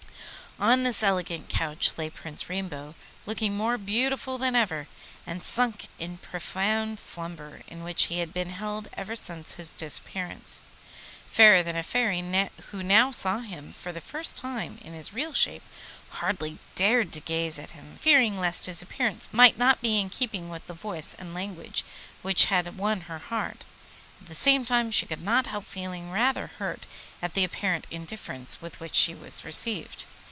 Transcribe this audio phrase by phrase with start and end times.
[0.59, 2.93] On this elegant couch lay Prince Rainbow,
[3.25, 4.87] looking more beautiful than ever,
[5.25, 10.61] and sunk in profound slumber, in which he had been held ever since his disappearance.
[11.25, 12.21] Fairy than a Fairy,
[12.69, 15.63] who now saw him for the first time in his real shape,
[16.11, 20.47] hardly dared to gaze at him, fearing lest his appearance might not be in keeping
[20.51, 21.83] with the voice and language
[22.21, 23.65] which had won her heart.
[24.21, 26.85] At the same time she could not help feeling rather hurt
[27.19, 30.05] at the apparent indifference with which she was received.